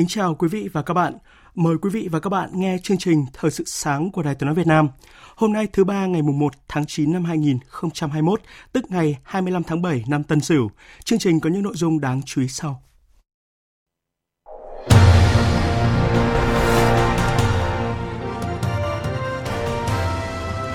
[0.00, 1.14] Kính chào quý vị và các bạn.
[1.54, 4.46] Mời quý vị và các bạn nghe chương trình Thời sự sáng của Đài Tiếng
[4.46, 4.88] nói Việt Nam.
[5.36, 8.40] Hôm nay thứ ba ngày mùng 1 tháng 9 năm 2021,
[8.72, 10.70] tức ngày 25 tháng 7 năm Tân Sửu.
[11.04, 12.82] Chương trình có những nội dung đáng chú ý sau.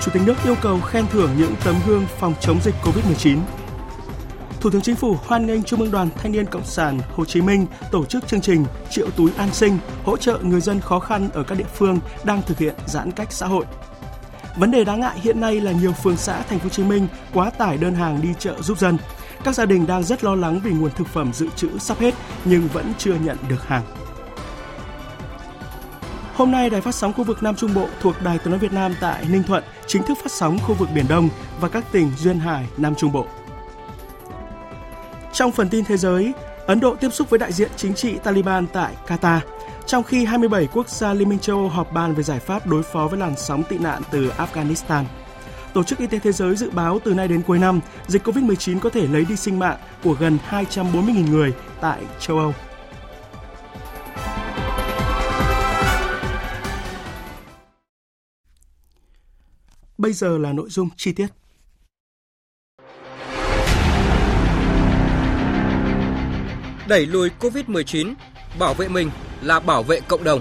[0.02, 3.38] Chủ tịch nước yêu cầu khen thưởng những tấm gương phòng chống dịch COVID-19
[4.60, 7.40] Thủ tướng Chính phủ hoan nghênh Trung ương Đoàn Thanh niên Cộng sản Hồ Chí
[7.40, 11.28] Minh tổ chức chương trình Triệu túi an sinh hỗ trợ người dân khó khăn
[11.34, 13.64] ở các địa phương đang thực hiện giãn cách xã hội.
[14.56, 17.08] Vấn đề đáng ngại hiện nay là nhiều phường xã Thành phố Hồ Chí Minh
[17.34, 18.98] quá tải đơn hàng đi chợ giúp dân.
[19.44, 22.14] Các gia đình đang rất lo lắng vì nguồn thực phẩm dự trữ sắp hết
[22.44, 23.82] nhưng vẫn chưa nhận được hàng.
[26.34, 28.72] Hôm nay, Đài Phát sóng khu vực Nam Trung Bộ thuộc Đài Tiếng nói Việt
[28.72, 31.28] Nam tại Ninh Thuận chính thức phát sóng khu vực Biển Đông
[31.60, 33.26] và các tỉnh duyên hải Nam Trung Bộ.
[35.36, 36.32] Trong phần tin thế giới,
[36.66, 39.40] Ấn Độ tiếp xúc với đại diện chính trị Taliban tại Qatar,
[39.86, 42.82] trong khi 27 quốc gia Liên minh châu Âu họp bàn về giải pháp đối
[42.82, 45.04] phó với làn sóng tị nạn từ Afghanistan.
[45.74, 48.80] Tổ chức Y tế Thế giới dự báo từ nay đến cuối năm, dịch COVID-19
[48.80, 52.54] có thể lấy đi sinh mạng của gần 240.000 người tại châu Âu.
[59.98, 61.26] Bây giờ là nội dung chi tiết.
[66.88, 68.14] Đẩy lùi COVID-19,
[68.58, 69.10] bảo vệ mình
[69.42, 70.40] là bảo vệ cộng đồng.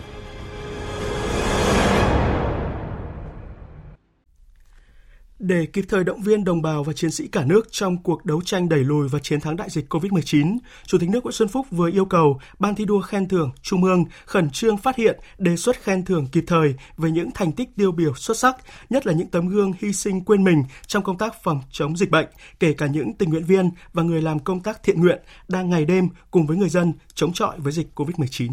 [5.40, 8.42] Để kịp thời động viên đồng bào và chiến sĩ cả nước trong cuộc đấu
[8.42, 11.66] tranh đẩy lùi và chiến thắng đại dịch COVID-19, Chủ tịch nước Nguyễn Xuân Phúc
[11.72, 15.56] vừa yêu cầu Ban thi đua khen thưởng Trung ương khẩn trương phát hiện, đề
[15.56, 18.56] xuất khen thưởng kịp thời về những thành tích tiêu biểu xuất sắc,
[18.90, 22.12] nhất là những tấm gương hy sinh quên mình trong công tác phòng chống dịch
[22.12, 22.28] bệnh,
[22.60, 25.86] kể cả những tình nguyện viên và người làm công tác thiện nguyện đang ngày
[25.86, 28.52] đêm cùng với người dân chống chọi với dịch COVID-19.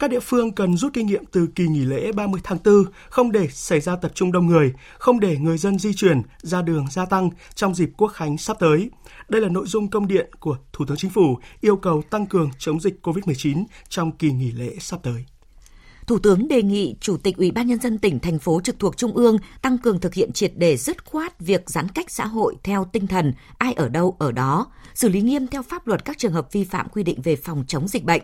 [0.00, 3.32] Các địa phương cần rút kinh nghiệm từ kỳ nghỉ lễ 30 tháng 4, không
[3.32, 6.86] để xảy ra tập trung đông người, không để người dân di chuyển, ra đường
[6.90, 8.90] gia tăng trong dịp quốc khánh sắp tới.
[9.28, 12.50] Đây là nội dung công điện của Thủ tướng Chính phủ yêu cầu tăng cường
[12.58, 15.24] chống dịch COVID-19 trong kỳ nghỉ lễ sắp tới.
[16.10, 18.96] Thủ tướng đề nghị Chủ tịch Ủy ban Nhân dân tỉnh, thành phố trực thuộc
[18.96, 22.56] Trung ương tăng cường thực hiện triệt đề dứt khoát việc giãn cách xã hội
[22.62, 26.18] theo tinh thần ai ở đâu ở đó, xử lý nghiêm theo pháp luật các
[26.18, 28.22] trường hợp vi phạm quy định về phòng chống dịch bệnh.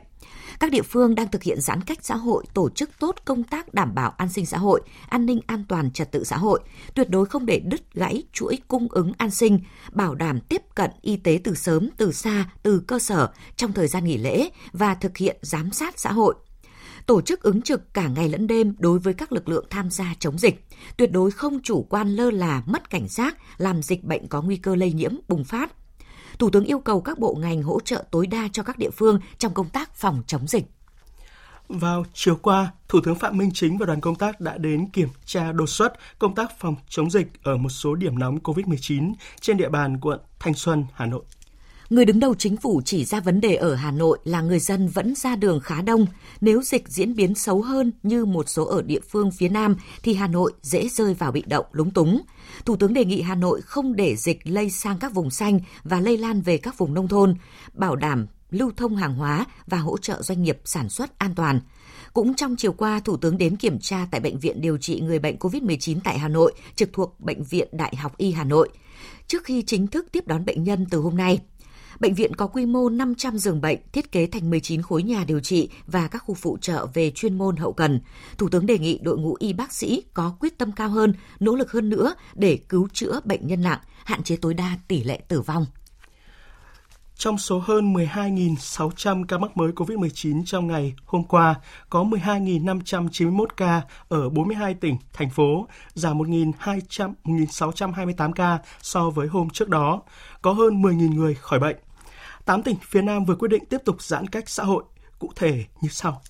[0.60, 3.74] Các địa phương đang thực hiện giãn cách xã hội, tổ chức tốt công tác
[3.74, 6.60] đảm bảo an sinh xã hội, an ninh an toàn trật tự xã hội,
[6.94, 9.60] tuyệt đối không để đứt gãy chuỗi cung ứng an sinh,
[9.92, 13.88] bảo đảm tiếp cận y tế từ sớm, từ xa, từ cơ sở trong thời
[13.88, 16.34] gian nghỉ lễ và thực hiện giám sát xã hội
[17.06, 20.14] tổ chức ứng trực cả ngày lẫn đêm đối với các lực lượng tham gia
[20.18, 20.64] chống dịch,
[20.96, 24.56] tuyệt đối không chủ quan lơ là, mất cảnh giác, làm dịch bệnh có nguy
[24.56, 25.72] cơ lây nhiễm bùng phát.
[26.38, 29.20] Thủ tướng yêu cầu các bộ ngành hỗ trợ tối đa cho các địa phương
[29.38, 30.64] trong công tác phòng chống dịch.
[31.68, 35.08] Vào chiều qua, Thủ tướng Phạm Minh Chính và đoàn công tác đã đến kiểm
[35.24, 39.56] tra đột xuất công tác phòng chống dịch ở một số điểm nóng COVID-19 trên
[39.56, 41.22] địa bàn quận Thanh Xuân, Hà Nội.
[41.90, 44.88] Người đứng đầu chính phủ chỉ ra vấn đề ở Hà Nội là người dân
[44.88, 46.06] vẫn ra đường khá đông.
[46.40, 50.14] Nếu dịch diễn biến xấu hơn như một số ở địa phương phía Nam thì
[50.14, 52.22] Hà Nội dễ rơi vào bị động, lúng túng.
[52.64, 56.00] Thủ tướng đề nghị Hà Nội không để dịch lây sang các vùng xanh và
[56.00, 57.34] lây lan về các vùng nông thôn,
[57.74, 61.60] bảo đảm lưu thông hàng hóa và hỗ trợ doanh nghiệp sản xuất an toàn.
[62.12, 65.18] Cũng trong chiều qua, Thủ tướng đến kiểm tra tại Bệnh viện điều trị người
[65.18, 68.68] bệnh COVID-19 tại Hà Nội, trực thuộc Bệnh viện Đại học Y Hà Nội.
[69.26, 71.38] Trước khi chính thức tiếp đón bệnh nhân từ hôm nay,
[72.00, 75.40] Bệnh viện có quy mô 500 giường bệnh, thiết kế thành 19 khối nhà điều
[75.40, 78.00] trị và các khu phụ trợ về chuyên môn hậu cần.
[78.38, 81.54] Thủ tướng đề nghị đội ngũ y bác sĩ có quyết tâm cao hơn, nỗ
[81.54, 85.20] lực hơn nữa để cứu chữa bệnh nhân nặng, hạn chế tối đa tỷ lệ
[85.28, 85.66] tử vong.
[87.18, 91.54] Trong số hơn 12.600 ca mắc mới COVID-19 trong ngày hôm qua,
[91.90, 99.68] có 12.591 ca ở 42 tỉnh, thành phố, giảm 1.628 ca so với hôm trước
[99.68, 100.02] đó.
[100.42, 101.76] Có hơn 10.000 người khỏi bệnh.
[102.46, 104.84] 8 tỉnh phía Nam vừa quyết định tiếp tục giãn cách xã hội,
[105.18, 106.22] cụ thể như sau.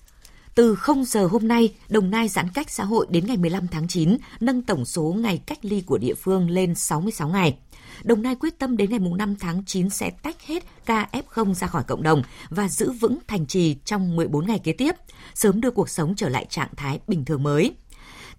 [0.55, 3.87] Từ 0 giờ hôm nay, Đồng Nai giãn cách xã hội đến ngày 15 tháng
[3.87, 7.57] 9, nâng tổng số ngày cách ly của địa phương lên 66 ngày.
[8.03, 11.67] Đồng Nai quyết tâm đến ngày 5 tháng 9 sẽ tách hết ca F0 ra
[11.67, 14.95] khỏi cộng đồng và giữ vững thành trì trong 14 ngày kế tiếp,
[15.33, 17.75] sớm đưa cuộc sống trở lại trạng thái bình thường mới.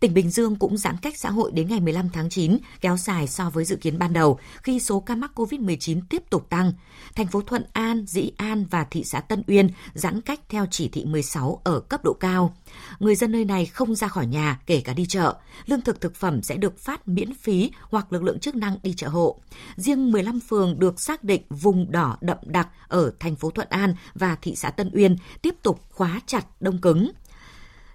[0.01, 3.27] Tỉnh Bình Dương cũng giãn cách xã hội đến ngày 15 tháng 9, kéo dài
[3.27, 6.73] so với dự kiến ban đầu khi số ca mắc COVID-19 tiếp tục tăng.
[7.15, 10.89] Thành phố Thuận An, Dĩ An và thị xã Tân Uyên giãn cách theo chỉ
[10.89, 12.57] thị 16 ở cấp độ cao.
[12.99, 15.37] Người dân nơi này không ra khỏi nhà, kể cả đi chợ.
[15.67, 18.95] Lương thực thực phẩm sẽ được phát miễn phí hoặc lực lượng chức năng đi
[18.97, 19.39] chợ hộ.
[19.77, 23.95] Riêng 15 phường được xác định vùng đỏ đậm đặc ở thành phố Thuận An
[24.15, 27.11] và thị xã Tân Uyên tiếp tục khóa chặt đông cứng.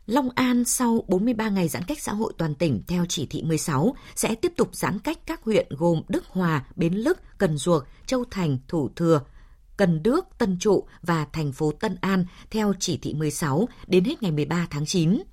[0.07, 3.95] Long An sau 43 ngày giãn cách xã hội toàn tỉnh theo chỉ thị 16
[4.15, 8.23] sẽ tiếp tục giãn cách các huyện gồm Đức Hòa, Bến Lức, Cần Duộc, Châu
[8.31, 9.21] Thành, Thủ Thừa,
[9.77, 14.23] Cần Đước, Tân Trụ và thành phố Tân An theo chỉ thị 16 đến hết
[14.23, 15.23] ngày 13 tháng 9.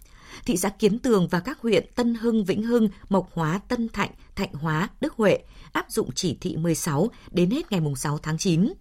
[0.45, 4.11] Thị xã Kiến Tường và các huyện Tân Hưng, Vĩnh Hưng, Mộc Hóa, Tân Thạnh,
[4.37, 5.39] Thạnh Hóa, Đức Huệ
[5.73, 8.73] áp dụng chỉ thị 16 đến hết ngày 6 tháng 9.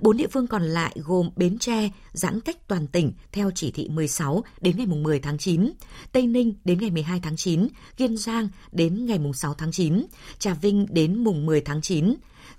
[0.00, 3.88] Bốn địa phương còn lại gồm Bến Tre giãn cách toàn tỉnh theo chỉ thị
[3.88, 5.72] 16 đến ngày 10 tháng 9,
[6.12, 10.06] Tây Ninh đến ngày 12 tháng 9, Kiên Giang đến ngày 6 tháng 9,
[10.38, 12.14] Trà Vinh đến mùng 10 tháng 9.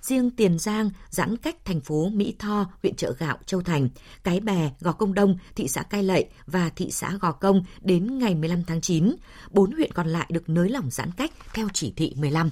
[0.07, 3.90] Riêng Tiền Giang giãn cách thành phố Mỹ Tho, huyện Chợ Gạo, Châu Thành,
[4.24, 8.19] Cái Bè, Gò Công Đông, thị xã Cai Lậy và thị xã Gò Công đến
[8.19, 9.16] ngày 15 tháng 9.
[9.52, 12.50] Bốn huyện còn lại được nới lỏng giãn cách theo chỉ thị 15.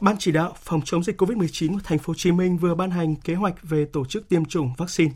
[0.00, 2.90] Ban chỉ đạo phòng chống dịch COVID-19 của thành phố Hồ Chí Minh vừa ban
[2.90, 5.12] hành kế hoạch về tổ chức tiêm chủng vaccine.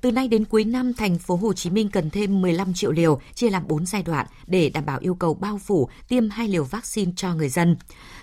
[0.00, 3.20] Từ nay đến cuối năm, thành phố Hồ Chí Minh cần thêm 15 triệu liều,
[3.34, 6.64] chia làm 4 giai đoạn để đảm bảo yêu cầu bao phủ tiêm hai liều
[6.64, 7.76] vaccine cho người dân.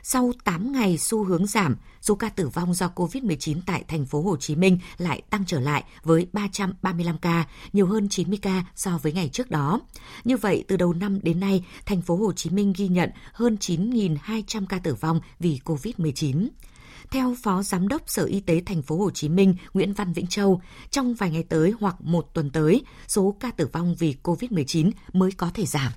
[0.03, 4.21] Sau 8 ngày xu hướng giảm, số ca tử vong do COVID-19 tại thành phố
[4.21, 8.99] Hồ Chí Minh lại tăng trở lại với 335 ca, nhiều hơn 90 ca so
[9.03, 9.81] với ngày trước đó.
[10.23, 13.57] Như vậy, từ đầu năm đến nay, thành phố Hồ Chí Minh ghi nhận hơn
[13.59, 16.47] 9.200 ca tử vong vì COVID-19.
[17.11, 20.27] Theo Phó Giám đốc Sở Y tế Thành phố Hồ Chí Minh Nguyễn Văn Vĩnh
[20.27, 24.91] Châu, trong vài ngày tới hoặc một tuần tới, số ca tử vong vì COVID-19
[25.13, 25.91] mới có thể giảm.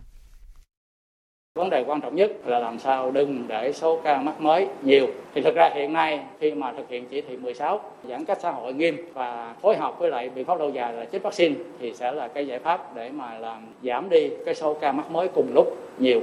[1.58, 5.06] Vấn đề quan trọng nhất là làm sao đừng để số ca mắc mới nhiều.
[5.34, 8.50] Thì thực ra hiện nay khi mà thực hiện chỉ thị 16 giãn cách xã
[8.50, 11.94] hội nghiêm và phối hợp với lại biện pháp lâu dài là chích vaccine thì
[11.94, 15.28] sẽ là cái giải pháp để mà làm giảm đi cái số ca mắc mới
[15.34, 15.66] cùng lúc
[15.98, 16.20] nhiều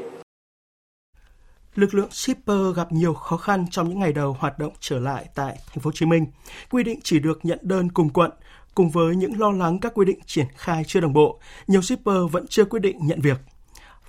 [1.75, 5.25] lực lượng shipper gặp nhiều khó khăn trong những ngày đầu hoạt động trở lại
[5.36, 6.25] tại thành phố Hồ Chí Minh.
[6.69, 8.31] Quy định chỉ được nhận đơn cùng quận,
[8.75, 12.18] cùng với những lo lắng các quy định triển khai chưa đồng bộ, nhiều shipper
[12.31, 13.38] vẫn chưa quyết định nhận việc.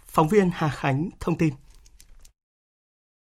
[0.06, 1.54] Phóng viên Hà Khánh thông tin.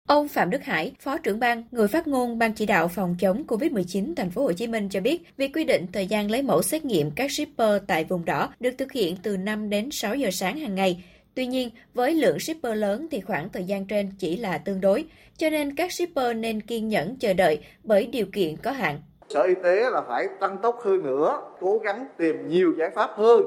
[0.08, 3.44] Ông Phạm Đức Hải, Phó trưởng ban, người phát ngôn Ban chỉ đạo phòng chống
[3.48, 6.62] COVID-19 thành phố Hồ Chí Minh cho biết, việc quy định thời gian lấy mẫu
[6.62, 10.32] xét nghiệm các shipper tại vùng đỏ được thực hiện từ 5 đến 6 giờ
[10.32, 11.04] sáng hàng ngày
[11.39, 15.06] Tuy nhiên, với lượng shipper lớn thì khoảng thời gian trên chỉ là tương đối,
[15.38, 19.01] cho nên các shipper nên kiên nhẫn chờ đợi bởi điều kiện có hạn.
[19.30, 23.09] Sở Y tế là phải tăng tốc hơn nữa, cố gắng tìm nhiều giải pháp
[23.13, 23.41] hơn.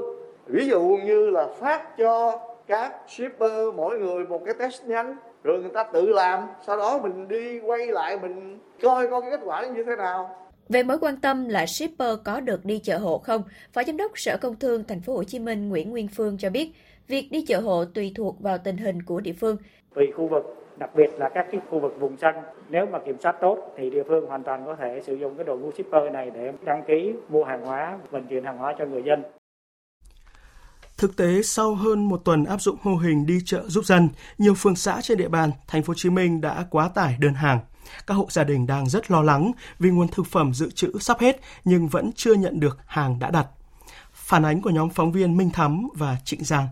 [0.46, 5.60] Ví dụ như là phát cho các shipper mỗi người một cái test nhanh rồi
[5.60, 9.40] người ta tự làm sau đó mình đi quay lại mình coi coi cái kết
[9.44, 13.18] quả như thế nào về mối quan tâm là shipper có được đi chợ hộ
[13.18, 16.38] không, Phó Giám đốc Sở Công Thương Thành phố Hồ Chí Minh Nguyễn Nguyên Phương
[16.38, 16.72] cho biết,
[17.09, 19.56] Việc đi chợ hộ tùy thuộc vào tình hình của địa phương.
[19.94, 20.42] Tùy khu vực,
[20.78, 23.90] đặc biệt là các cái khu vực vùng xanh, nếu mà kiểm soát tốt thì
[23.90, 26.82] địa phương hoàn toàn có thể sử dụng cái đội ngũ shipper này để đăng
[26.88, 29.23] ký mua hàng hóa, vận chuyển hàng hóa cho người dân.
[30.99, 34.54] Thực tế, sau hơn một tuần áp dụng mô hình đi chợ giúp dân, nhiều
[34.54, 37.59] phường xã trên địa bàn thành phố Hồ Chí Minh đã quá tải đơn hàng.
[38.06, 41.18] Các hộ gia đình đang rất lo lắng vì nguồn thực phẩm dự trữ sắp
[41.21, 43.47] hết nhưng vẫn chưa nhận được hàng đã đặt.
[44.12, 46.66] Phản ánh của nhóm phóng viên Minh Thắm và Trịnh Giang.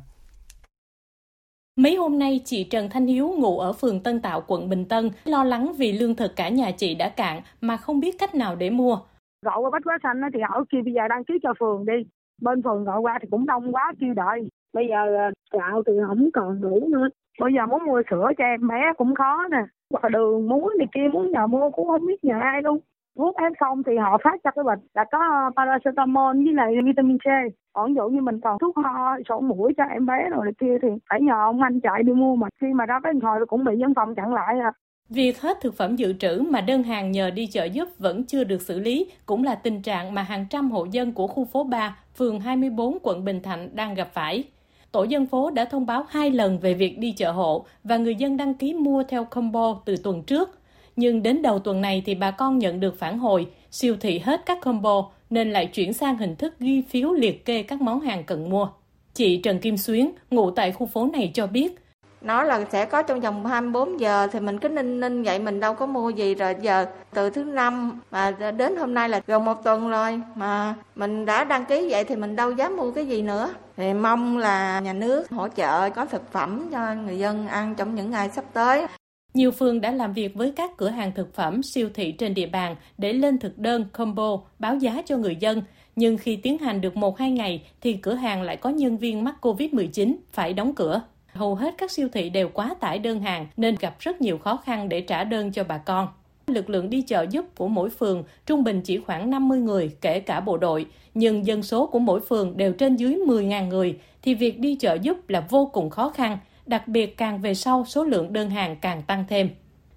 [1.82, 5.10] Mấy hôm nay, chị Trần Thanh Hiếu ngủ ở phường Tân Tạo, quận Bình Tân,
[5.24, 8.56] lo lắng vì lương thực cả nhà chị đã cạn mà không biết cách nào
[8.56, 8.98] để mua.
[9.46, 12.06] Gọi qua Bách quá Xanh thì hỏi kia bây giờ đăng ký cho phường đi.
[12.42, 14.48] Bên phường gọi qua thì cũng đông quá kêu đợi.
[14.72, 17.08] Bây giờ à, gạo thì không còn đủ nữa.
[17.40, 19.62] Bây giờ muốn mua sữa cho em bé cũng khó nè.
[19.90, 22.78] Hoặc đường muối này kia muốn nhờ mua cũng không biết nhờ ai luôn
[23.18, 27.18] thuốc F0 thì họ phát cho cái bệnh là có ờ, paracetamol với lại vitamin
[27.18, 27.26] C
[27.72, 30.52] còn ví dụ như mình còn thuốc ho sổ mũi cho em bé rồi này
[30.60, 33.20] kia thì phải nhờ ông anh chạy đi mua mà khi mà ra cái điện
[33.20, 34.72] thoại cũng bị dân phòng chặn lại à
[35.10, 38.44] Việc hết thực phẩm dự trữ mà đơn hàng nhờ đi chợ giúp vẫn chưa
[38.44, 41.64] được xử lý cũng là tình trạng mà hàng trăm hộ dân của khu phố
[41.64, 44.44] 3, phường 24 quận Bình Thạnh đang gặp phải.
[44.92, 48.14] Tổ dân phố đã thông báo hai lần về việc đi chợ hộ và người
[48.14, 50.59] dân đăng ký mua theo combo từ tuần trước.
[50.96, 54.42] Nhưng đến đầu tuần này thì bà con nhận được phản hồi, siêu thị hết
[54.46, 58.24] các combo nên lại chuyển sang hình thức ghi phiếu liệt kê các món hàng
[58.24, 58.68] cần mua.
[59.14, 61.76] Chị Trần Kim Xuyến, ngụ tại khu phố này cho biết,
[62.20, 65.60] nó là sẽ có trong vòng 24 giờ thì mình cứ ninh ninh vậy mình
[65.60, 69.44] đâu có mua gì rồi giờ từ thứ năm mà đến hôm nay là gần
[69.44, 73.06] một tuần rồi mà mình đã đăng ký vậy thì mình đâu dám mua cái
[73.06, 73.54] gì nữa.
[73.76, 77.94] Thì mong là nhà nước hỗ trợ có thực phẩm cho người dân ăn trong
[77.94, 78.86] những ngày sắp tới
[79.34, 82.46] nhiều phường đã làm việc với các cửa hàng thực phẩm, siêu thị trên địa
[82.46, 85.62] bàn để lên thực đơn combo, báo giá cho người dân.
[85.96, 89.34] Nhưng khi tiến hành được 1-2 ngày thì cửa hàng lại có nhân viên mắc
[89.40, 91.02] COVID-19 phải đóng cửa.
[91.26, 94.56] Hầu hết các siêu thị đều quá tải đơn hàng nên gặp rất nhiều khó
[94.56, 96.08] khăn để trả đơn cho bà con.
[96.46, 100.20] Lực lượng đi chợ giúp của mỗi phường trung bình chỉ khoảng 50 người kể
[100.20, 104.34] cả bộ đội, nhưng dân số của mỗi phường đều trên dưới 10.000 người thì
[104.34, 106.38] việc đi chợ giúp là vô cùng khó khăn,
[106.70, 109.50] đặc biệt càng về sau số lượng đơn hàng càng tăng thêm.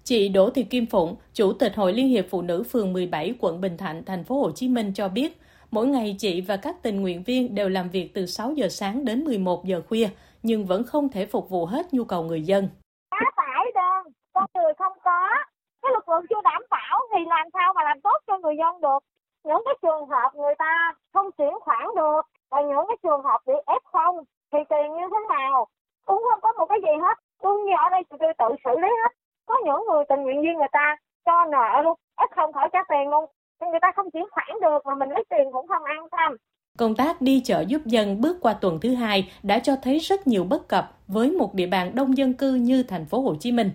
[0.04, 3.60] Chị Đỗ Thị Kim Phụng, Chủ tịch Hội Liên hiệp Phụ nữ phường 17 quận
[3.60, 5.40] Bình Thạnh, thành phố Hồ Chí Minh cho biết,
[5.70, 9.04] mỗi ngày chị và các tình nguyện viên đều làm việc từ 6 giờ sáng
[9.04, 10.08] đến 11 giờ khuya
[10.42, 12.68] nhưng vẫn không thể phục vụ hết nhu cầu người dân.
[13.10, 15.28] Quá tải đơn, con người không có,
[15.82, 18.80] cái lực lượng chưa đảm bảo thì làm sao mà làm tốt cho người dân
[18.80, 18.98] được.
[19.44, 23.40] Những cái trường hợp người ta không chuyển khoản được, và những cái trường hợp
[23.46, 25.66] bị F0 thì tiền như thế nào?
[26.04, 27.16] Cũng không có một cái gì hết.
[27.42, 29.12] Tôi như ở đây tôi tự xử lý hết.
[29.46, 30.96] Có những người tình nguyện viên người ta
[31.26, 33.24] cho nợ luôn, f không khỏi trả tiền luôn.
[33.60, 36.36] nhưng Người ta không chuyển khoản được mà mình lấy tiền cũng không an tâm.
[36.78, 40.26] Công tác đi chợ giúp dân bước qua tuần thứ hai đã cho thấy rất
[40.26, 43.52] nhiều bất cập với một địa bàn đông dân cư như thành phố Hồ Chí
[43.52, 43.70] Minh.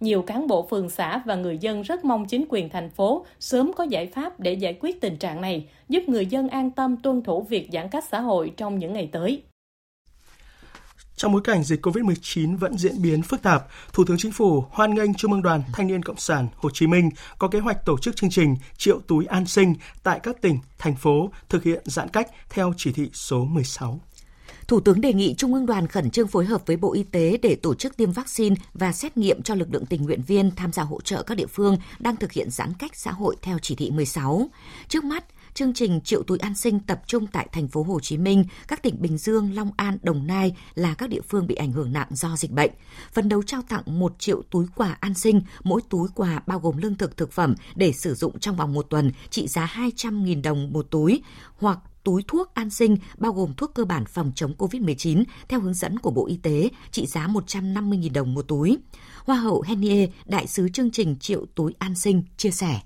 [0.00, 3.72] Nhiều cán bộ phường xã và người dân rất mong chính quyền thành phố sớm
[3.72, 7.22] có giải pháp để giải quyết tình trạng này, giúp người dân an tâm tuân
[7.22, 9.42] thủ việc giãn cách xã hội trong những ngày tới.
[11.16, 14.94] Trong bối cảnh dịch COVID-19 vẫn diễn biến phức tạp, Thủ tướng Chính phủ hoan
[14.94, 17.98] nghênh Trung ương Đoàn Thanh niên Cộng sản Hồ Chí Minh có kế hoạch tổ
[17.98, 22.08] chức chương trình Triệu túi an sinh tại các tỉnh, thành phố thực hiện giãn
[22.08, 24.00] cách theo chỉ thị số 16.
[24.68, 27.38] Thủ tướng đề nghị Trung ương đoàn khẩn trương phối hợp với Bộ Y tế
[27.42, 30.72] để tổ chức tiêm vaccine và xét nghiệm cho lực lượng tình nguyện viên tham
[30.72, 33.74] gia hỗ trợ các địa phương đang thực hiện giãn cách xã hội theo chỉ
[33.74, 34.48] thị 16.
[34.88, 38.18] Trước mắt, chương trình triệu túi an sinh tập trung tại thành phố Hồ Chí
[38.18, 41.72] Minh, các tỉnh Bình Dương, Long An, Đồng Nai là các địa phương bị ảnh
[41.72, 42.70] hưởng nặng do dịch bệnh.
[43.12, 46.76] phấn đấu trao tặng 1 triệu túi quà an sinh, mỗi túi quà bao gồm
[46.76, 50.72] lương thực thực phẩm để sử dụng trong vòng một tuần, trị giá 200.000 đồng
[50.72, 51.22] một túi,
[51.56, 55.74] hoặc túi thuốc an sinh bao gồm thuốc cơ bản phòng chống COVID-19 theo hướng
[55.74, 58.78] dẫn của Bộ Y tế trị giá 150.000 đồng một túi.
[59.24, 62.80] Hoa hậu Henie, đại sứ chương trình Triệu túi an sinh, chia sẻ.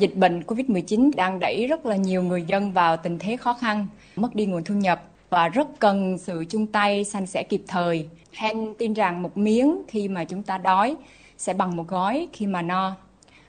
[0.00, 3.86] Dịch bệnh COVID-19 đang đẩy rất là nhiều người dân vào tình thế khó khăn,
[4.16, 8.08] mất đi nguồn thu nhập và rất cần sự chung tay san sẻ kịp thời.
[8.32, 10.96] Hen tin rằng một miếng khi mà chúng ta đói
[11.38, 12.96] sẽ bằng một gói khi mà no.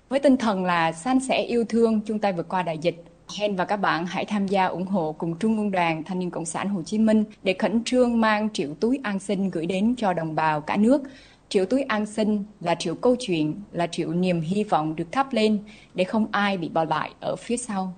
[0.10, 3.04] Với tinh thần là san sẻ yêu thương chung tay vượt qua đại dịch,
[3.38, 6.32] Hen và các bạn hãy tham gia ủng hộ cùng Trung ương Đoàn Thanh niên
[6.32, 9.96] Cộng sản Hồ Chí Minh để khẩn trương mang triệu túi an sinh gửi đến
[9.98, 11.02] cho đồng bào cả nước
[11.54, 15.34] Triệu túi an sinh là triệu câu chuyện, là triệu niềm hy vọng được thắp
[15.34, 17.94] lên để không ai bị bỏ lại ở phía sau.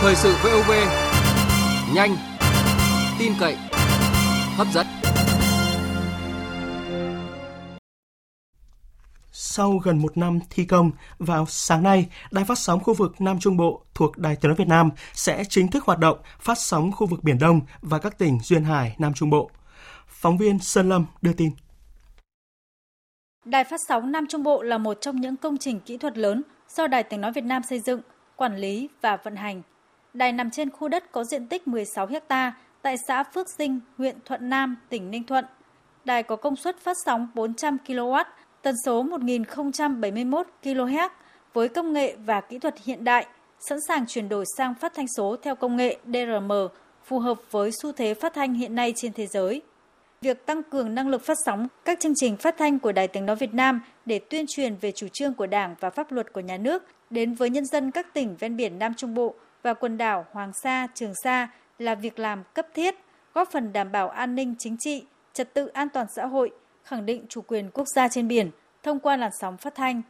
[0.00, 0.70] Thời sự VOV,
[1.94, 2.16] nhanh,
[3.18, 3.56] tin cậy,
[4.56, 4.86] hấp dẫn.
[9.32, 13.38] Sau gần một năm thi công, vào sáng nay, Đài phát sóng khu vực Nam
[13.40, 16.92] Trung Bộ thuộc Đài tiếng nói Việt Nam sẽ chính thức hoạt động phát sóng
[16.92, 19.50] khu vực Biển Đông và các tỉnh Duyên Hải, Nam Trung Bộ.
[20.22, 21.50] Phóng viên Sơn Lâm đưa tin.
[23.44, 26.42] Đài phát sóng Nam Trung Bộ là một trong những công trình kỹ thuật lớn
[26.68, 28.00] do Đài Tiếng Nói Việt Nam xây dựng,
[28.36, 29.62] quản lý và vận hành.
[30.14, 34.16] Đài nằm trên khu đất có diện tích 16 ha tại xã Phước Sinh, huyện
[34.24, 35.44] Thuận Nam, tỉnh Ninh Thuận.
[36.04, 38.24] Đài có công suất phát sóng 400 kW,
[38.62, 41.08] tần số 1071 kHz
[41.52, 43.26] với công nghệ và kỹ thuật hiện đại,
[43.68, 46.52] sẵn sàng chuyển đổi sang phát thanh số theo công nghệ DRM
[47.04, 49.62] phù hợp với xu thế phát thanh hiện nay trên thế giới
[50.22, 53.26] việc tăng cường năng lực phát sóng các chương trình phát thanh của Đài Tiếng
[53.26, 56.40] Nói Việt Nam để tuyên truyền về chủ trương của Đảng và pháp luật của
[56.40, 59.98] nhà nước đến với nhân dân các tỉnh ven biển Nam Trung Bộ và quần
[59.98, 61.48] đảo Hoàng Sa, Trường Sa
[61.78, 62.94] là việc làm cấp thiết,
[63.34, 66.50] góp phần đảm bảo an ninh chính trị, trật tự an toàn xã hội,
[66.84, 68.50] khẳng định chủ quyền quốc gia trên biển
[68.82, 70.02] thông qua làn sóng phát thanh.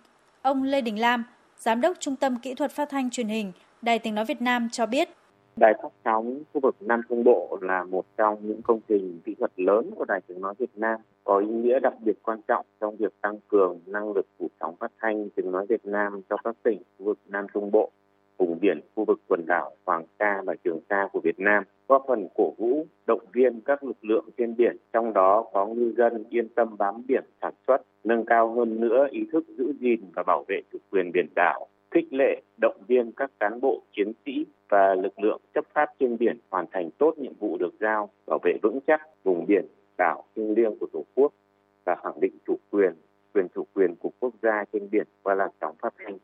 [0.43, 1.25] Ông Lê Đình Lam,
[1.59, 3.53] Giám đốc Trung tâm Kỹ thuật Phát thanh Truyền hình
[3.83, 5.09] Đài Tiếng Nói Việt Nam cho biết
[5.57, 9.35] Đài phát sóng khu vực Nam Trung Bộ là một trong những công trình kỹ
[9.39, 12.67] thuật lớn của Đài tiếng nói Việt Nam, có ý nghĩa đặc biệt quan trọng
[12.81, 16.37] trong việc tăng cường năng lực phủ sóng phát thanh tiếng nói Việt Nam cho
[16.45, 17.91] các tỉnh khu vực Nam Trung Bộ,
[18.39, 22.05] vùng biển khu vực quần đảo Hoàng Sa và Trường Sa của Việt Nam, góp
[22.09, 26.25] phần cổ vũ, động viên các lực lượng trên biển, trong đó có ngư dân
[26.31, 30.23] yên tâm bám biển sản xuất, nâng cao hơn nữa ý thức giữ gìn và
[30.23, 34.33] bảo vệ chủ quyền biển đảo, khích lệ, động viên các cán bộ, chiến sĩ
[34.69, 38.39] và lực lượng chấp pháp trên biển hoàn thành tốt nhiệm vụ được giao, bảo
[38.45, 39.67] vệ vững chắc vùng biển
[39.99, 41.33] đảo thiêng liêng của Tổ quốc
[41.87, 42.93] và khẳng định chủ quyền,
[43.35, 46.19] quyền chủ quyền của quốc gia trên biển qua làn sóng phát thanh.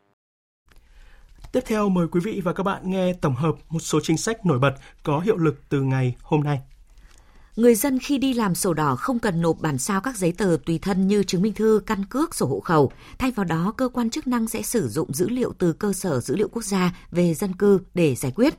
[1.53, 4.47] Tiếp theo mời quý vị và các bạn nghe tổng hợp một số chính sách
[4.47, 6.59] nổi bật có hiệu lực từ ngày hôm nay.
[7.59, 10.57] Người dân khi đi làm sổ đỏ không cần nộp bản sao các giấy tờ
[10.67, 12.93] tùy thân như chứng minh thư, căn cước, sổ hộ khẩu.
[13.19, 16.21] Thay vào đó, cơ quan chức năng sẽ sử dụng dữ liệu từ cơ sở
[16.21, 18.55] dữ liệu quốc gia về dân cư để giải quyết.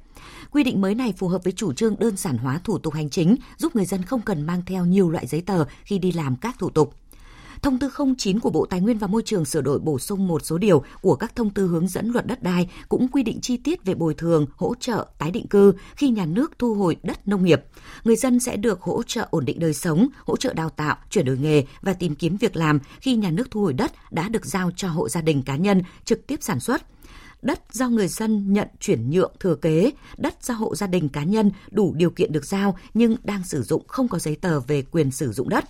[0.52, 3.10] Quy định mới này phù hợp với chủ trương đơn giản hóa thủ tục hành
[3.10, 6.36] chính, giúp người dân không cần mang theo nhiều loại giấy tờ khi đi làm
[6.36, 6.94] các thủ tục.
[7.62, 10.46] Thông tư 09 của Bộ Tài nguyên và Môi trường sửa đổi bổ sung một
[10.46, 13.58] số điều của các thông tư hướng dẫn luật đất đai cũng quy định chi
[13.58, 17.28] tiết về bồi thường, hỗ trợ, tái định cư khi nhà nước thu hồi đất
[17.28, 17.64] nông nghiệp.
[18.04, 21.26] Người dân sẽ được hỗ trợ ổn định đời sống, hỗ trợ đào tạo, chuyển
[21.26, 24.46] đổi nghề và tìm kiếm việc làm khi nhà nước thu hồi đất đã được
[24.46, 26.82] giao cho hộ gia đình cá nhân trực tiếp sản xuất
[27.42, 31.24] đất do người dân nhận chuyển nhượng thừa kế, đất do hộ gia đình cá
[31.24, 34.82] nhân đủ điều kiện được giao nhưng đang sử dụng không có giấy tờ về
[34.82, 35.66] quyền sử dụng đất.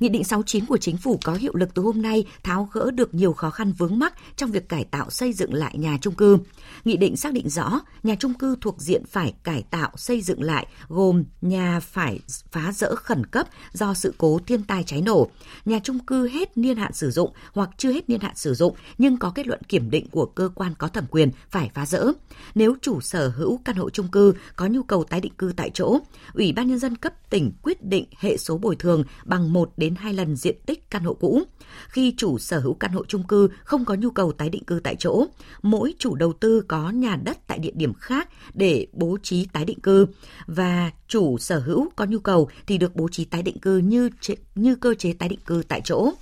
[0.00, 3.14] Nghị định 69 của chính phủ có hiệu lực từ hôm nay tháo gỡ được
[3.14, 6.38] nhiều khó khăn vướng mắc trong việc cải tạo xây dựng lại nhà trung cư.
[6.84, 10.42] Nghị định xác định rõ nhà trung cư thuộc diện phải cải tạo xây dựng
[10.42, 15.30] lại gồm nhà phải phá rỡ khẩn cấp do sự cố thiên tai cháy nổ,
[15.64, 18.74] nhà trung cư hết niên hạn sử dụng hoặc chưa hết niên hạn sử dụng
[18.98, 22.06] nhưng có kết luận kiểm định của cơ quan có thẩm quyền phải phá rỡ.
[22.54, 25.70] Nếu chủ sở hữu căn hộ trung cư có nhu cầu tái định cư tại
[25.74, 25.98] chỗ,
[26.34, 29.87] Ủy ban nhân dân cấp tỉnh quyết định hệ số bồi thường bằng 1 đến
[29.94, 31.42] 2 lần diện tích căn hộ cũ.
[31.88, 34.80] Khi chủ sở hữu căn hộ trung cư không có nhu cầu tái định cư
[34.84, 35.26] tại chỗ,
[35.62, 39.64] mỗi chủ đầu tư có nhà đất tại địa điểm khác để bố trí tái
[39.64, 40.06] định cư
[40.46, 44.10] và chủ sở hữu có nhu cầu thì được bố trí tái định cư như
[44.54, 46.12] như cơ chế tái định cư tại chỗ.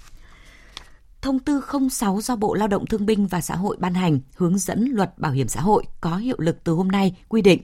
[1.26, 4.59] Thông tư 06 do Bộ Lao động Thương binh và Xã hội ban hành hướng
[4.59, 7.61] dẫn luật bảo hiểm xã hội có hiệu lực từ hôm nay quy định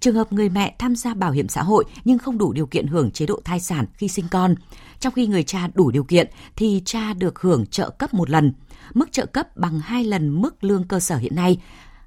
[0.00, 2.86] trường hợp người mẹ tham gia bảo hiểm xã hội nhưng không đủ điều kiện
[2.86, 4.54] hưởng chế độ thai sản khi sinh con.
[5.00, 8.52] Trong khi người cha đủ điều kiện thì cha được hưởng trợ cấp một lần.
[8.94, 11.60] Mức trợ cấp bằng hai lần mức lương cơ sở hiện nay.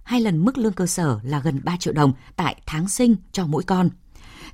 [0.03, 3.45] Hai lần mức lương cơ sở là gần 3 triệu đồng tại tháng sinh cho
[3.45, 3.89] mỗi con.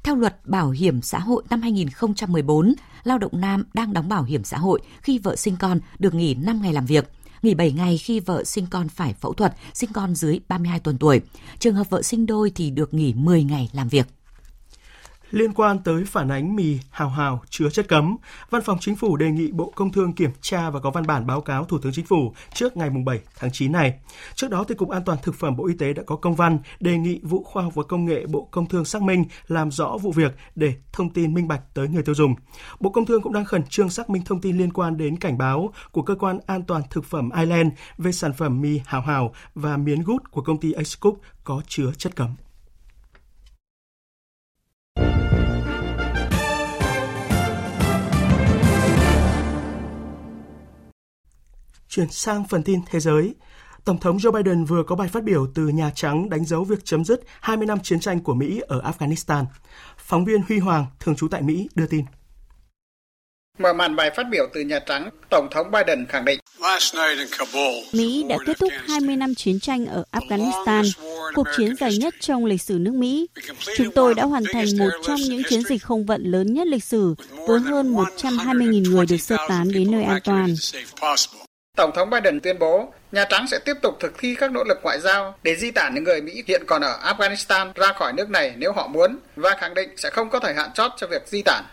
[0.05, 4.43] Theo luật bảo hiểm xã hội năm 2014, lao động nam đang đóng bảo hiểm
[4.43, 7.97] xã hội khi vợ sinh con được nghỉ 5 ngày làm việc, nghỉ 7 ngày
[7.97, 11.21] khi vợ sinh con phải phẫu thuật, sinh con dưới 32 tuần tuổi.
[11.59, 14.07] Trường hợp vợ sinh đôi thì được nghỉ 10 ngày làm việc.
[15.31, 18.17] Liên quan tới phản ánh mì hào hào chứa chất cấm,
[18.49, 21.27] Văn phòng Chính phủ đề nghị Bộ Công Thương kiểm tra và có văn bản
[21.27, 23.93] báo cáo Thủ tướng Chính phủ trước ngày 7 tháng 9 này.
[24.35, 26.59] Trước đó, thì Cục An toàn Thực phẩm Bộ Y tế đã có công văn
[26.79, 29.97] đề nghị Vụ Khoa học và Công nghệ Bộ Công Thương xác minh làm rõ
[29.97, 32.35] vụ việc để thông tin minh bạch tới người tiêu dùng.
[32.79, 35.38] Bộ Công Thương cũng đang khẩn trương xác minh thông tin liên quan đến cảnh
[35.38, 39.33] báo của Cơ quan An toàn Thực phẩm Ireland về sản phẩm mì hào hào
[39.55, 42.35] và miến gút của công ty Acecook có chứa chất cấm.
[51.95, 53.36] Chuyển sang phần tin thế giới.
[53.86, 56.86] Tổng thống Joe Biden vừa có bài phát biểu từ Nhà Trắng đánh dấu việc
[56.86, 59.45] chấm dứt 20 năm chiến tranh của Mỹ ở Afghanistan.
[59.97, 62.05] Phóng viên Huy Hoàng, thường trú tại Mỹ, đưa tin.
[63.60, 66.39] Mở màn bài phát biểu từ Nhà Trắng, Tổng thống Biden khẳng định
[67.93, 70.84] Mỹ đã kết thúc 20 năm chiến tranh ở Afghanistan,
[71.36, 73.27] cuộc chiến dài nhất trong lịch sử nước Mỹ.
[73.77, 76.84] Chúng tôi đã hoàn thành một trong những chiến dịch không vận lớn nhất lịch
[76.84, 77.15] sử,
[77.47, 80.55] với hơn 120.000 người được sơ tán đến nơi an toàn.
[81.75, 84.77] Tổng thống Biden tuyên bố Nhà Trắng sẽ tiếp tục thực thi các nỗ lực
[84.83, 88.29] ngoại giao để di tản những người Mỹ hiện còn ở Afghanistan ra khỏi nước
[88.29, 91.27] này nếu họ muốn và khẳng định sẽ không có thời hạn chót cho việc
[91.27, 91.63] di tản.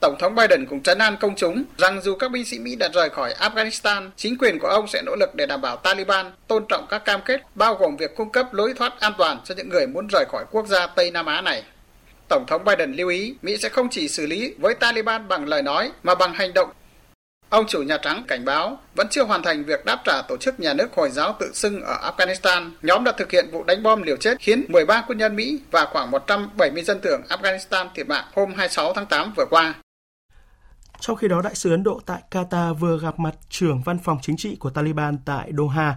[0.00, 2.88] Tổng thống Biden cũng trấn an công chúng rằng dù các binh sĩ Mỹ đã
[2.94, 6.64] rời khỏi Afghanistan, chính quyền của ông sẽ nỗ lực để đảm bảo Taliban tôn
[6.68, 9.68] trọng các cam kết bao gồm việc cung cấp lối thoát an toàn cho những
[9.68, 11.62] người muốn rời khỏi quốc gia Tây Nam Á này.
[12.28, 15.62] Tổng thống Biden lưu ý Mỹ sẽ không chỉ xử lý với Taliban bằng lời
[15.62, 16.70] nói mà bằng hành động
[17.50, 20.60] Ông chủ Nhà Trắng cảnh báo vẫn chưa hoàn thành việc đáp trả tổ chức
[20.60, 22.70] nhà nước Hồi giáo tự xưng ở Afghanistan.
[22.82, 25.86] Nhóm đã thực hiện vụ đánh bom liều chết khiến 13 quân nhân Mỹ và
[25.92, 29.74] khoảng 170 dân thường Afghanistan thiệt mạng hôm 26 tháng 8 vừa qua.
[31.00, 34.18] Trong khi đó, Đại sứ Ấn Độ tại Qatar vừa gặp mặt trưởng văn phòng
[34.22, 35.96] chính trị của Taliban tại Doha.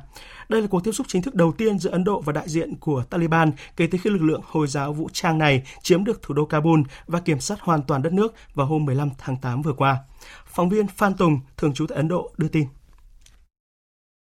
[0.50, 2.76] Đây là cuộc tiếp xúc chính thức đầu tiên giữa Ấn Độ và đại diện
[2.80, 6.34] của Taliban kể từ khi lực lượng Hồi giáo vũ trang này chiếm được thủ
[6.34, 9.74] đô Kabul và kiểm soát hoàn toàn đất nước vào hôm 15 tháng 8 vừa
[9.74, 9.98] qua.
[10.46, 12.68] Phóng viên Phan Tùng, thường trú tại Ấn Độ, đưa tin.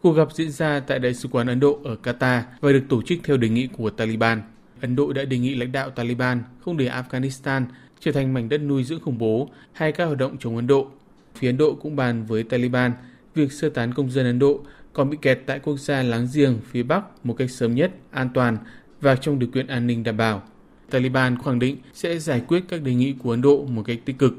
[0.03, 3.01] Cuộc gặp diễn ra tại Đại sứ quán Ấn Độ ở Qatar và được tổ
[3.01, 4.41] chức theo đề nghị của Taliban.
[4.81, 7.65] Ấn Độ đã đề nghị lãnh đạo Taliban không để Afghanistan
[7.99, 10.87] trở thành mảnh đất nuôi dưỡng khủng bố hay các hoạt động chống Ấn Độ.
[11.35, 12.91] Phía Ấn Độ cũng bàn với Taliban
[13.35, 14.59] việc sơ tán công dân Ấn Độ
[14.93, 18.29] còn bị kẹt tại quốc gia láng giềng phía Bắc một cách sớm nhất, an
[18.33, 18.57] toàn
[19.01, 20.43] và trong điều kiện an ninh đảm bảo.
[20.89, 24.17] Taliban khẳng định sẽ giải quyết các đề nghị của Ấn Độ một cách tích
[24.17, 24.33] cực.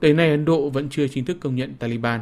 [0.00, 2.20] Tới nay Ấn Độ vẫn chưa chính thức công nhận Taliban.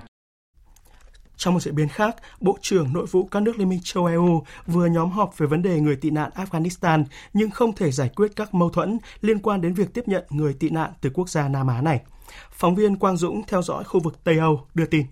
[1.37, 4.43] Trong một diễn biến khác, Bộ trưởng Nội vụ các nước Liên minh châu EU
[4.67, 8.37] vừa nhóm họp về vấn đề người tị nạn Afghanistan nhưng không thể giải quyết
[8.37, 11.49] các mâu thuẫn liên quan đến việc tiếp nhận người tị nạn từ quốc gia
[11.49, 12.01] Nam Á này.
[12.51, 15.07] Phóng viên Quang Dũng theo dõi khu vực Tây Âu đưa tin.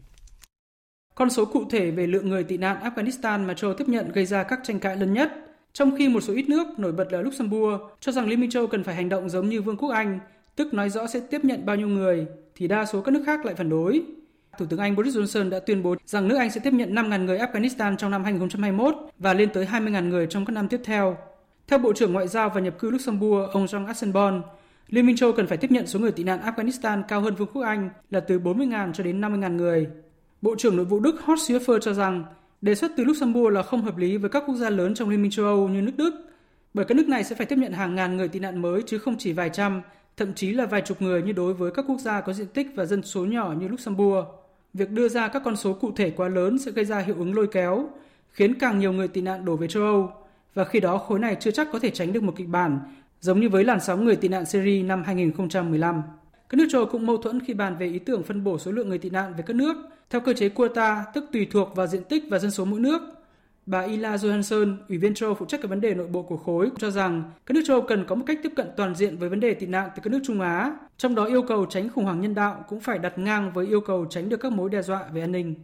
[1.14, 4.26] Con số cụ thể về lượng người tị nạn Afghanistan mà châu tiếp nhận gây
[4.26, 5.32] ra các tranh cãi lớn nhất,
[5.72, 8.66] trong khi một số ít nước, nổi bật là Luxembourg, cho rằng Liên minh châu
[8.66, 10.20] cần phải hành động giống như Vương quốc Anh,
[10.56, 13.46] tức nói rõ sẽ tiếp nhận bao nhiêu người, thì đa số các nước khác
[13.46, 14.02] lại phản đối.
[14.58, 17.24] Thủ tướng Anh Boris Johnson đã tuyên bố rằng nước Anh sẽ tiếp nhận 5.000
[17.24, 21.16] người Afghanistan trong năm 2021 và lên tới 20.000 người trong các năm tiếp theo.
[21.68, 24.42] Theo Bộ trưởng Ngoại giao và Nhập cư Luxembourg, ông Jean Asselborn,
[24.88, 27.48] Liên minh châu cần phải tiếp nhận số người tị nạn Afghanistan cao hơn Vương
[27.52, 29.86] quốc Anh là từ 40.000 cho đến 50.000 người.
[30.42, 32.24] Bộ trưởng Nội vụ Đức Horst Seehofer cho rằng
[32.60, 35.22] đề xuất từ Luxembourg là không hợp lý với các quốc gia lớn trong Liên
[35.22, 36.10] minh châu Âu như nước Đức,
[36.74, 38.98] bởi các nước này sẽ phải tiếp nhận hàng ngàn người tị nạn mới chứ
[38.98, 39.82] không chỉ vài trăm,
[40.16, 42.66] thậm chí là vài chục người như đối với các quốc gia có diện tích
[42.74, 44.26] và dân số nhỏ như Luxembourg.
[44.74, 47.34] Việc đưa ra các con số cụ thể quá lớn sẽ gây ra hiệu ứng
[47.34, 47.88] lôi kéo,
[48.32, 50.12] khiến càng nhiều người tị nạn đổ về châu Âu,
[50.54, 52.78] và khi đó khối này chưa chắc có thể tránh được một kịch bản
[53.20, 56.02] giống như với làn sóng người tị nạn Syria năm 2015.
[56.48, 58.70] Các nước châu Âu cũng mâu thuẫn khi bàn về ý tưởng phân bổ số
[58.70, 59.76] lượng người tị nạn về các nước
[60.10, 63.15] theo cơ chế quota, tức tùy thuộc vào diện tích và dân số mỗi nước.
[63.66, 66.36] Bà Ila Johansson, Ủy viên châu Âu phụ trách các vấn đề nội bộ của
[66.36, 69.18] khối, cho rằng các nước châu Âu cần có một cách tiếp cận toàn diện
[69.18, 71.88] với vấn đề tị nạn từ các nước Trung Á, trong đó yêu cầu tránh
[71.88, 74.70] khủng hoảng nhân đạo cũng phải đặt ngang với yêu cầu tránh được các mối
[74.70, 75.54] đe dọa về an ninh.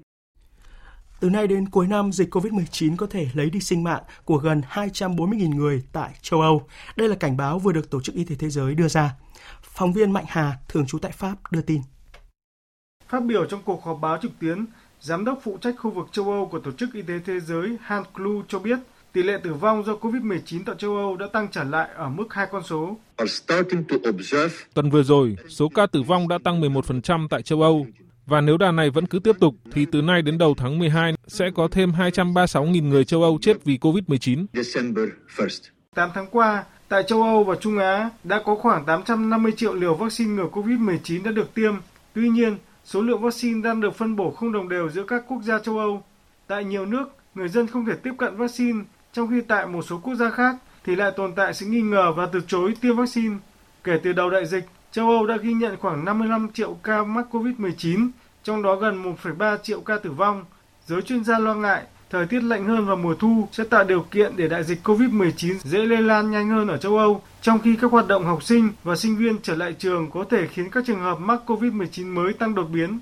[1.21, 4.63] Từ nay đến cuối năm, dịch COVID-19 có thể lấy đi sinh mạng của gần
[4.71, 6.67] 240.000 người tại châu Âu.
[6.97, 9.15] Đây là cảnh báo vừa được Tổ chức Y tế Thế giới đưa ra.
[9.63, 11.83] Phóng viên Mạnh Hà, thường trú tại Pháp, đưa tin.
[13.09, 14.65] Phát biểu trong cuộc họp báo trực tuyến,
[15.03, 17.77] Giám đốc phụ trách khu vực châu Âu của Tổ chức Y tế Thế giới
[17.81, 18.79] Hans Kluh cho biết
[19.13, 22.35] tỷ lệ tử vong do COVID-19 tại châu Âu đã tăng trở lại ở mức
[22.35, 22.97] hai con số.
[24.75, 27.87] Tuần vừa rồi, số ca tử vong đã tăng 11% tại châu Âu.
[28.27, 31.15] Và nếu đà này vẫn cứ tiếp tục, thì từ nay đến đầu tháng 12
[31.27, 34.47] sẽ có thêm 236.000 người châu Âu chết vì COVID-19.
[35.95, 39.95] 8 tháng qua, tại châu Âu và Trung Á đã có khoảng 850 triệu liều
[39.95, 41.75] vaccine ngừa COVID-19 đã được tiêm.
[42.15, 45.43] Tuy nhiên, số lượng vaccine đang được phân bổ không đồng đều giữa các quốc
[45.43, 46.03] gia châu Âu.
[46.47, 50.01] Tại nhiều nước, người dân không thể tiếp cận vaccine, trong khi tại một số
[50.03, 53.37] quốc gia khác thì lại tồn tại sự nghi ngờ và từ chối tiêm vaccine.
[53.85, 57.27] Kể từ đầu đại dịch, châu Âu đã ghi nhận khoảng 55 triệu ca mắc
[57.31, 58.09] COVID-19,
[58.43, 60.45] trong đó gần 1,3 triệu ca tử vong.
[60.87, 64.03] Giới chuyên gia lo ngại thời tiết lạnh hơn vào mùa thu sẽ tạo điều
[64.11, 67.77] kiện để đại dịch COVID-19 dễ lây lan nhanh hơn ở châu Âu, trong khi
[67.81, 70.85] các hoạt động học sinh và sinh viên trở lại trường có thể khiến các
[70.87, 72.99] trường hợp mắc COVID-19 mới tăng đột biến.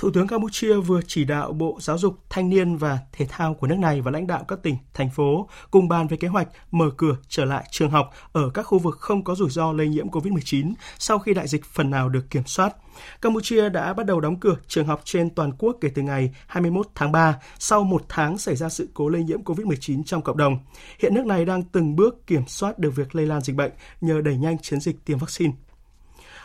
[0.00, 3.66] Thủ tướng Campuchia vừa chỉ đạo Bộ Giáo dục, Thanh niên và Thể thao của
[3.66, 6.90] nước này và lãnh đạo các tỉnh, thành phố cùng bàn về kế hoạch mở
[6.96, 10.08] cửa trở lại trường học ở các khu vực không có rủi ro lây nhiễm
[10.08, 12.76] COVID-19 sau khi đại dịch phần nào được kiểm soát.
[13.22, 16.86] Campuchia đã bắt đầu đóng cửa trường học trên toàn quốc kể từ ngày 21
[16.94, 20.58] tháng 3 sau một tháng xảy ra sự cố lây nhiễm COVID-19 trong cộng đồng.
[20.98, 24.20] Hiện nước này đang từng bước kiểm soát được việc lây lan dịch bệnh nhờ
[24.20, 25.52] đẩy nhanh chiến dịch tiêm vaccine.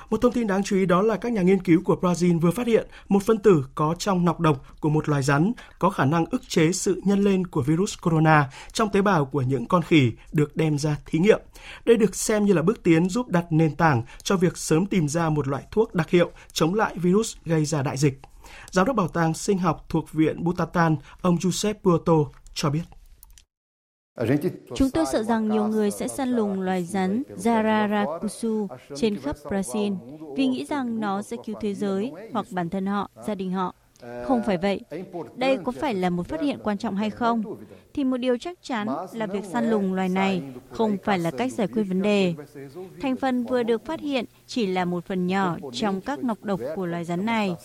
[0.09, 2.51] Một thông tin đáng chú ý đó là các nhà nghiên cứu của Brazil vừa
[2.51, 6.05] phát hiện một phân tử có trong nọc độc của một loài rắn có khả
[6.05, 9.81] năng ức chế sự nhân lên của virus corona trong tế bào của những con
[9.81, 11.39] khỉ được đem ra thí nghiệm.
[11.85, 15.07] Đây được xem như là bước tiến giúp đặt nền tảng cho việc sớm tìm
[15.07, 18.19] ra một loại thuốc đặc hiệu chống lại virus gây ra đại dịch.
[18.71, 22.13] Giám đốc bảo tàng sinh học thuộc Viện Butantan, ông Giuseppe Puerto
[22.53, 22.94] cho biết.
[24.75, 29.95] Chúng tôi sợ rằng nhiều người sẽ săn lùng loài rắn Zararakusu trên khắp Brazil
[30.35, 33.75] vì nghĩ rằng nó sẽ cứu thế giới hoặc bản thân họ, gia đình họ.
[34.01, 34.81] Không phải vậy.
[35.35, 37.43] Đây có phải là một phát hiện quan trọng hay không?
[37.93, 41.53] Thì một điều chắc chắn là việc săn lùng loài này không phải là cách
[41.53, 42.33] giải quyết vấn đề.
[43.01, 46.59] Thành phần vừa được phát hiện chỉ là một phần nhỏ trong các nọc độc
[46.75, 47.55] của loài rắn này.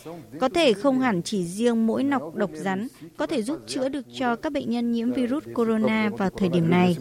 [0.40, 4.06] Có thể không hẳn chỉ riêng mỗi nọc độc rắn có thể giúp chữa được
[4.18, 6.96] cho các bệnh nhân nhiễm virus corona vào thời điểm này.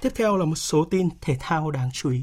[0.00, 2.22] Tiếp theo là một số tin thể thao đáng chú ý.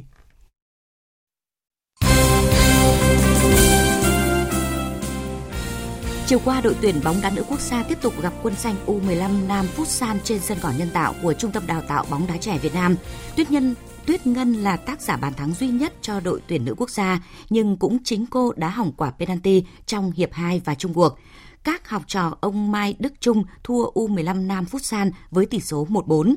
[6.32, 9.48] Chiều qua, đội tuyển bóng đá nữ quốc gia tiếp tục gặp quân xanh U15
[9.48, 12.58] Nam Futsal trên sân cỏ nhân tạo của Trung tâm Đào tạo bóng đá trẻ
[12.58, 12.96] Việt Nam.
[13.36, 16.76] Tuyết Nhân Tuyết Ngân là tác giả bàn thắng duy nhất cho đội tuyển nữ
[16.78, 20.94] quốc gia, nhưng cũng chính cô đã hỏng quả penalty trong hiệp 2 và chung
[20.94, 21.20] cuộc.
[21.64, 26.36] Các học trò ông Mai Đức Trung thua U15 Nam Futsal với tỷ số 1-4.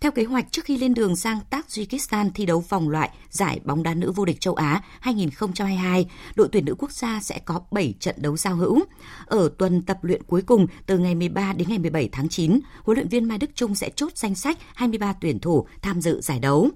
[0.00, 3.82] Theo kế hoạch, trước khi lên đường sang Tajikistan thi đấu vòng loại giải bóng
[3.82, 7.94] đá nữ vô địch châu Á 2022, đội tuyển nữ quốc gia sẽ có 7
[8.00, 8.80] trận đấu giao hữu.
[9.26, 12.96] Ở tuần tập luyện cuối cùng từ ngày 13 đến ngày 17 tháng 9, huấn
[12.96, 16.38] luyện viên Mai Đức Trung sẽ chốt danh sách 23 tuyển thủ tham dự giải
[16.40, 16.70] đấu.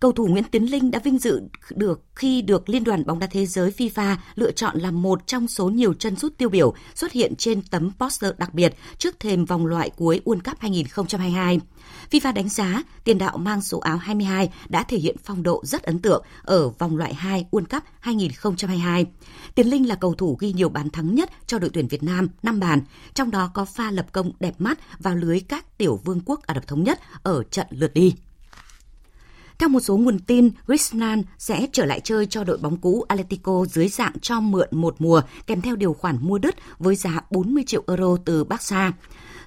[0.00, 3.26] Cầu thủ Nguyễn Tiến Linh đã vinh dự được khi được Liên đoàn bóng đá
[3.26, 7.12] thế giới FIFA lựa chọn là một trong số nhiều chân sút tiêu biểu xuất
[7.12, 11.60] hiện trên tấm poster đặc biệt trước thềm vòng loại cuối World Cup 2022.
[12.10, 15.82] FIFA đánh giá tiền đạo mang số áo 22 đã thể hiện phong độ rất
[15.82, 19.06] ấn tượng ở vòng loại 2 World Cup 2022.
[19.54, 22.28] Tiến Linh là cầu thủ ghi nhiều bàn thắng nhất cho đội tuyển Việt Nam
[22.42, 22.80] 5 bàn,
[23.14, 26.54] trong đó có pha lập công đẹp mắt vào lưới các tiểu vương quốc Ả
[26.54, 28.14] Rập Thống Nhất ở trận lượt đi.
[29.60, 33.64] Theo một số nguồn tin, Griezmann sẽ trở lại chơi cho đội bóng cũ Atletico
[33.68, 37.64] dưới dạng cho mượn một mùa kèm theo điều khoản mua đứt với giá 40
[37.66, 38.92] triệu euro từ Barca.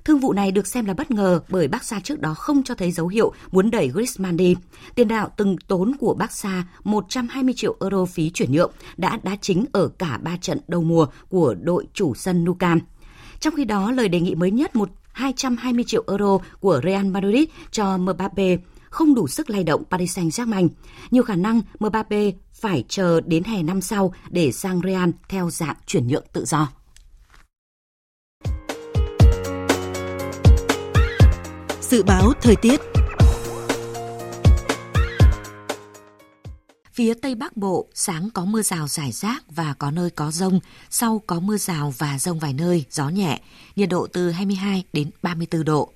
[0.05, 2.91] Thương vụ này được xem là bất ngờ bởi Barca trước đó không cho thấy
[2.91, 4.55] dấu hiệu muốn đẩy Griezmann đi.
[4.95, 9.65] Tiền đạo từng tốn của Barca 120 triệu euro phí chuyển nhượng đã đá chính
[9.71, 12.83] ở cả ba trận đầu mùa của đội chủ sân Nou Camp.
[13.39, 17.43] Trong khi đó, lời đề nghị mới nhất một 220 triệu euro của Real Madrid
[17.71, 18.57] cho Mbappe
[18.93, 20.69] không đủ sức lay động Paris Saint-Germain.
[21.11, 25.75] Nhiều khả năng Mbappe phải chờ đến hè năm sau để sang Real theo dạng
[25.85, 26.69] chuyển nhượng tự do.
[31.81, 32.81] Dự báo thời tiết
[36.93, 40.59] Phía Tây Bắc Bộ, sáng có mưa rào rải rác và có nơi có rông,
[40.89, 43.41] sau có mưa rào và rông vài nơi, gió nhẹ,
[43.75, 45.93] nhiệt độ từ 22 đến 34 độ.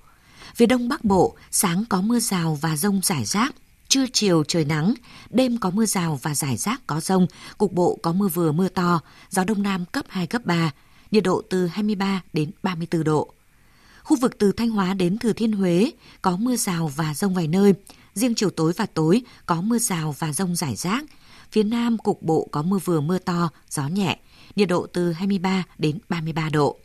[0.58, 3.54] Phía Đông Bắc Bộ, sáng có mưa rào và rông rải rác,
[3.88, 4.94] trưa chiều trời nắng,
[5.30, 7.26] đêm có mưa rào và rải rác có rông,
[7.58, 10.70] cục bộ có mưa vừa mưa to, gió Đông Nam cấp 2, cấp 3,
[11.10, 13.32] nhiệt độ từ 23 đến 34 độ.
[14.02, 15.90] Khu vực từ Thanh Hóa đến Thừa Thiên Huế
[16.22, 17.74] có mưa rào và rông vài nơi,
[18.14, 21.04] riêng chiều tối và tối có mưa rào và rông rải rác.
[21.52, 24.18] Phía Nam cục bộ có mưa vừa mưa to, gió nhẹ,
[24.56, 26.78] nhiệt độ từ 23 đến 33 độ.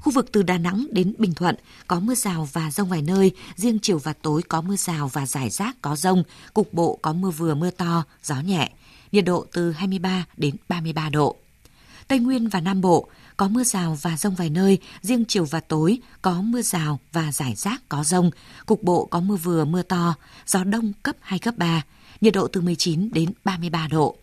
[0.00, 3.32] Khu vực từ Đà Nẵng đến Bình Thuận có mưa rào và rông vài nơi,
[3.56, 6.22] riêng chiều và tối có mưa rào và rải rác có rông,
[6.54, 8.70] cục bộ có mưa vừa mưa to, gió nhẹ,
[9.12, 11.36] nhiệt độ từ 23 đến 33 độ.
[12.08, 15.60] Tây Nguyên và Nam Bộ có mưa rào và rông vài nơi, riêng chiều và
[15.60, 18.30] tối có mưa rào và rải rác có rông,
[18.66, 20.14] cục bộ có mưa vừa mưa to,
[20.46, 21.82] gió đông cấp 2 cấp 3,
[22.20, 24.16] nhiệt độ từ 19 đến 33 độ.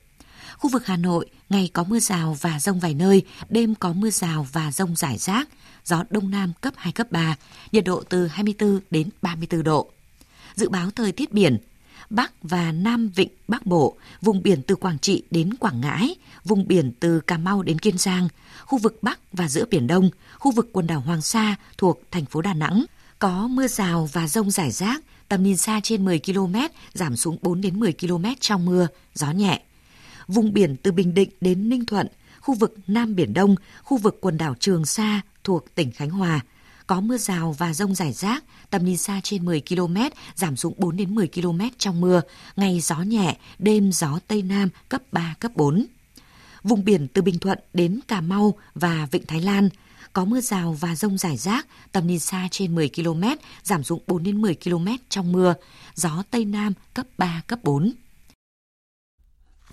[0.61, 4.09] Khu vực Hà Nội, ngày có mưa rào và rông vài nơi, đêm có mưa
[4.09, 5.49] rào và rông rải rác,
[5.85, 7.35] gió đông nam cấp 2, cấp 3,
[7.71, 9.91] nhiệt độ từ 24 đến 34 độ.
[10.55, 11.57] Dự báo thời tiết biển,
[12.09, 16.67] Bắc và Nam Vịnh Bắc Bộ, vùng biển từ Quảng Trị đến Quảng Ngãi, vùng
[16.67, 18.27] biển từ Cà Mau đến Kiên Giang,
[18.65, 22.25] khu vực Bắc và giữa Biển Đông, khu vực quần đảo Hoàng Sa thuộc thành
[22.25, 22.85] phố Đà Nẵng,
[23.19, 26.55] có mưa rào và rông rải rác, tầm nhìn xa trên 10 km,
[26.93, 29.61] giảm xuống 4 đến 10 km trong mưa, gió nhẹ
[30.31, 32.07] vùng biển từ Bình Định đến Ninh Thuận,
[32.39, 36.39] khu vực Nam Biển Đông, khu vực quần đảo Trường Sa thuộc tỉnh Khánh Hòa.
[36.87, 39.97] Có mưa rào và rông rải rác, tầm nhìn xa trên 10 km,
[40.35, 42.21] giảm xuống 4 đến 10 km trong mưa,
[42.55, 45.85] ngày gió nhẹ, đêm gió Tây Nam cấp 3, cấp 4.
[46.63, 49.69] Vùng biển từ Bình Thuận đến Cà Mau và Vịnh Thái Lan,
[50.13, 53.23] có mưa rào và rông rải rác, tầm nhìn xa trên 10 km,
[53.63, 55.53] giảm xuống 4 đến 10 km trong mưa,
[55.95, 57.93] gió Tây Nam cấp 3, cấp 4.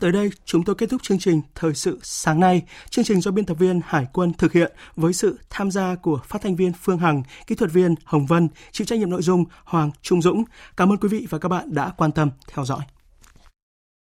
[0.00, 2.62] Tới đây, chúng tôi kết thúc chương trình Thời sự sáng nay.
[2.90, 6.20] Chương trình do biên tập viên Hải quân thực hiện với sự tham gia của
[6.24, 9.44] phát thanh viên Phương Hằng, kỹ thuật viên Hồng Vân, chịu trách nhiệm nội dung
[9.64, 10.44] Hoàng Trung Dũng.
[10.76, 12.80] Cảm ơn quý vị và các bạn đã quan tâm theo dõi.